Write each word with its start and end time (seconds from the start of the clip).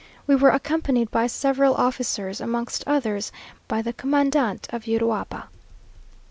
We 0.25 0.35
were 0.35 0.49
accompanied 0.49 1.11
by 1.11 1.27
several 1.27 1.75
officers 1.75 2.41
amongst 2.41 2.83
others, 2.87 3.31
by 3.67 3.83
the 3.83 3.93
commandant 3.93 4.65
of 4.71 4.85
Uruapa. 4.87 5.43